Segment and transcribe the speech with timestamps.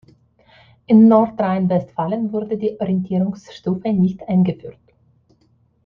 [0.87, 4.79] In Nordrhein-Westfalen wurde die Orientierungsstufe nicht eingeführt.